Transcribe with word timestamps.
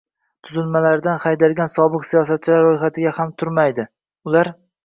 tuzilmalaridan 0.45 1.19
haydalgan 1.25 1.69
sobiq 1.73 2.07
siyosatchilar 2.13 2.65
ro‘yxatida 2.69 3.15
ham 3.19 3.35
turmaydi. 3.43 3.87
Ular 4.31 4.55